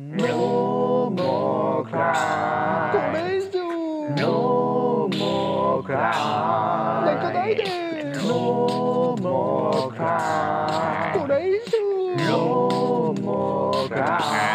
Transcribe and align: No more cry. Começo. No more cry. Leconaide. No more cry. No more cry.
No 0.00 1.10
more 1.10 1.84
cry. 1.84 2.90
Começo. 2.92 4.14
No 4.16 5.08
more 5.14 5.82
cry. 5.82 7.04
Leconaide. 7.04 8.16
No 8.16 9.16
more 9.20 9.92
cry. 9.92 11.12
No 12.16 13.14
more 13.20 13.88
cry. 13.88 14.49